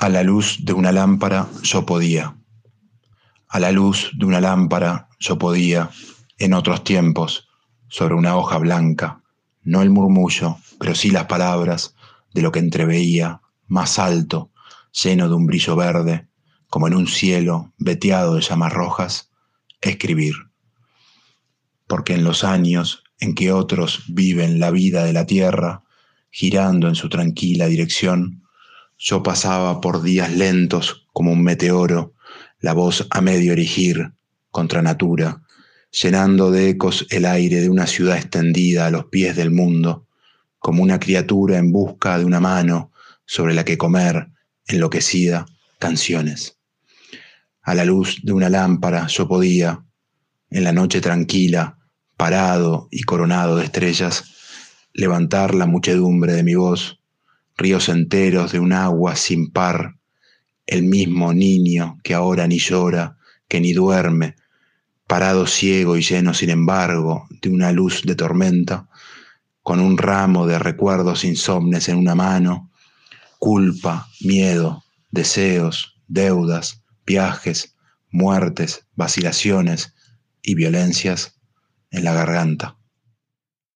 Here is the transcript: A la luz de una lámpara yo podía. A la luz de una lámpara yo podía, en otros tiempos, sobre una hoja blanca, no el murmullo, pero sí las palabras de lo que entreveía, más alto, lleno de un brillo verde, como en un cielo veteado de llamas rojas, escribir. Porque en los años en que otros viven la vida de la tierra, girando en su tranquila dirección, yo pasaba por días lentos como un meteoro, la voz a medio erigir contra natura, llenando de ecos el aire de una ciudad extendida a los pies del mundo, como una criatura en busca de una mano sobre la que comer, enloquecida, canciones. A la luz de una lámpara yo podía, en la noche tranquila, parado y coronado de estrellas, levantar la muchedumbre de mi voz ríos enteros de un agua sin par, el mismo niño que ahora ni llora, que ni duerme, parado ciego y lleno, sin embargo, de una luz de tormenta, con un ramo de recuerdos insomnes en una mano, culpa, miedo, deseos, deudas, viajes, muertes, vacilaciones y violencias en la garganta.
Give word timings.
A 0.00 0.08
la 0.08 0.22
luz 0.22 0.58
de 0.62 0.72
una 0.72 0.92
lámpara 0.92 1.48
yo 1.64 1.84
podía. 1.84 2.36
A 3.48 3.58
la 3.58 3.72
luz 3.72 4.12
de 4.16 4.26
una 4.26 4.40
lámpara 4.40 5.08
yo 5.18 5.38
podía, 5.38 5.90
en 6.38 6.54
otros 6.54 6.84
tiempos, 6.84 7.48
sobre 7.88 8.14
una 8.14 8.36
hoja 8.36 8.58
blanca, 8.58 9.24
no 9.64 9.82
el 9.82 9.90
murmullo, 9.90 10.58
pero 10.78 10.94
sí 10.94 11.10
las 11.10 11.24
palabras 11.24 11.96
de 12.32 12.42
lo 12.42 12.52
que 12.52 12.60
entreveía, 12.60 13.40
más 13.66 13.98
alto, 13.98 14.52
lleno 14.92 15.28
de 15.28 15.34
un 15.34 15.46
brillo 15.46 15.74
verde, 15.74 16.28
como 16.68 16.86
en 16.86 16.94
un 16.94 17.08
cielo 17.08 17.72
veteado 17.76 18.36
de 18.36 18.42
llamas 18.42 18.72
rojas, 18.72 19.32
escribir. 19.80 20.34
Porque 21.88 22.14
en 22.14 22.22
los 22.22 22.44
años 22.44 23.02
en 23.18 23.34
que 23.34 23.50
otros 23.50 24.04
viven 24.06 24.60
la 24.60 24.70
vida 24.70 25.02
de 25.02 25.12
la 25.12 25.26
tierra, 25.26 25.82
girando 26.30 26.86
en 26.86 26.94
su 26.94 27.08
tranquila 27.08 27.66
dirección, 27.66 28.44
yo 28.98 29.22
pasaba 29.22 29.80
por 29.80 30.02
días 30.02 30.32
lentos 30.32 31.06
como 31.12 31.32
un 31.32 31.42
meteoro, 31.42 32.14
la 32.60 32.72
voz 32.72 33.06
a 33.10 33.20
medio 33.20 33.52
erigir 33.52 34.12
contra 34.50 34.82
natura, 34.82 35.42
llenando 35.90 36.50
de 36.50 36.70
ecos 36.70 37.06
el 37.10 37.24
aire 37.24 37.60
de 37.60 37.70
una 37.70 37.86
ciudad 37.86 38.16
extendida 38.16 38.86
a 38.86 38.90
los 38.90 39.06
pies 39.06 39.36
del 39.36 39.52
mundo, 39.52 40.06
como 40.58 40.82
una 40.82 40.98
criatura 40.98 41.58
en 41.58 41.70
busca 41.70 42.18
de 42.18 42.24
una 42.24 42.40
mano 42.40 42.90
sobre 43.24 43.54
la 43.54 43.64
que 43.64 43.78
comer, 43.78 44.28
enloquecida, 44.66 45.46
canciones. 45.78 46.56
A 47.62 47.74
la 47.74 47.84
luz 47.84 48.18
de 48.24 48.32
una 48.32 48.50
lámpara 48.50 49.06
yo 49.06 49.28
podía, 49.28 49.84
en 50.50 50.64
la 50.64 50.72
noche 50.72 51.00
tranquila, 51.00 51.78
parado 52.16 52.88
y 52.90 53.02
coronado 53.02 53.56
de 53.56 53.64
estrellas, 53.64 54.24
levantar 54.92 55.54
la 55.54 55.66
muchedumbre 55.66 56.32
de 56.32 56.42
mi 56.42 56.54
voz 56.56 56.97
ríos 57.58 57.88
enteros 57.88 58.52
de 58.52 58.60
un 58.60 58.72
agua 58.72 59.16
sin 59.16 59.50
par, 59.50 59.96
el 60.66 60.84
mismo 60.84 61.34
niño 61.34 61.98
que 62.02 62.14
ahora 62.14 62.46
ni 62.46 62.58
llora, 62.58 63.18
que 63.48 63.60
ni 63.60 63.72
duerme, 63.72 64.36
parado 65.06 65.46
ciego 65.46 65.96
y 65.96 66.02
lleno, 66.02 66.34
sin 66.34 66.50
embargo, 66.50 67.26
de 67.42 67.48
una 67.50 67.72
luz 67.72 68.02
de 68.04 68.14
tormenta, 68.14 68.88
con 69.62 69.80
un 69.80 69.98
ramo 69.98 70.46
de 70.46 70.58
recuerdos 70.58 71.24
insomnes 71.24 71.88
en 71.88 71.98
una 71.98 72.14
mano, 72.14 72.70
culpa, 73.38 74.08
miedo, 74.20 74.84
deseos, 75.10 75.96
deudas, 76.06 76.82
viajes, 77.04 77.74
muertes, 78.10 78.86
vacilaciones 78.94 79.94
y 80.42 80.54
violencias 80.54 81.38
en 81.90 82.04
la 82.04 82.14
garganta. 82.14 82.77